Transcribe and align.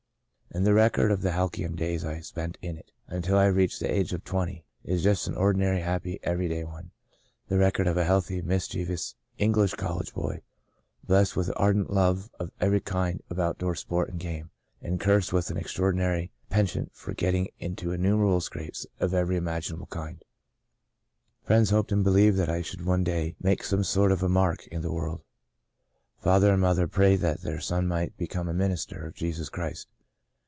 And 0.53 0.65
the 0.67 0.73
record 0.73 1.11
of 1.11 1.21
the 1.21 1.31
halcyon 1.31 1.77
days 1.77 2.03
I 2.03 2.19
spent 2.19 2.57
in 2.61 2.75
it, 2.75 2.91
until 3.07 3.37
1 3.37 3.55
reached 3.55 3.79
the 3.79 3.89
age 3.89 4.11
of 4.11 4.25
twenty, 4.25 4.65
is 4.83 5.01
just 5.01 5.25
an 5.25 5.35
ordi 5.35 5.55
nary, 5.55 5.79
happy, 5.79 6.19
every 6.23 6.49
day 6.49 6.65
one— 6.65 6.91
the 7.47 7.57
record 7.57 7.87
of 7.87 7.95
a 7.95 8.03
healthy, 8.03 8.41
mischievous, 8.41 9.15
English 9.37 9.75
college 9.75 10.13
boy, 10.13 10.41
blest 11.07 11.37
with 11.37 11.47
an 11.47 11.53
ardent 11.55 11.89
love 11.89 12.29
of 12.37 12.51
every 12.59 12.81
kind 12.81 13.23
of 13.29 13.39
out 13.39 13.59
door 13.59 13.75
sport 13.75 14.09
and 14.09 14.19
game, 14.19 14.49
and 14.81 14.99
cursed 14.99 15.31
with 15.31 15.49
an 15.49 15.57
ex 15.57 15.73
traordinary 15.73 16.31
penchant 16.49 16.93
for 16.93 17.13
getting 17.13 17.47
into 17.57 17.87
innu 17.91 18.17
merable 18.17 18.41
scrapes 18.41 18.85
of 18.99 19.13
every 19.13 19.37
imaginable 19.37 19.87
kind." 19.87 20.21
Friends 21.47 21.69
hoped 21.69 21.93
and 21.93 22.03
believed 22.03 22.35
that 22.35 22.49
I 22.49 22.61
should 22.61 22.85
one 22.85 23.05
day 23.05 23.37
make 23.41 23.63
some 23.63 23.85
sort 23.85 24.11
of 24.11 24.21
a 24.21 24.27
mark 24.27 24.67
in 24.67 24.81
the 24.81 24.91
world. 24.91 25.21
Father 26.19 26.51
and 26.51 26.59
mother 26.59 26.89
prayed 26.89 27.21
that 27.21 27.39
their 27.39 27.61
son 27.61 27.87
might 27.87 28.17
become 28.17 28.49
a 28.49 28.53
minister 28.53 29.05
of 29.05 29.15
Jesus 29.15 29.47
Christ. 29.47 29.87